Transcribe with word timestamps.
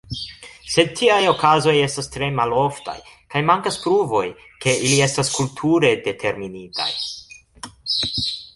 Sed 0.75 0.93
tiaj 0.99 1.17
okazoj 1.31 1.73
estas 1.87 2.09
tre 2.15 2.29
maloftaj, 2.39 2.95
kaj 3.35 3.43
mankas 3.51 3.77
pruvoj, 3.83 4.23
ke 4.65 4.75
ili 4.89 4.99
estas 5.09 5.31
kulture 5.37 5.95
determinitaj. 6.09 6.91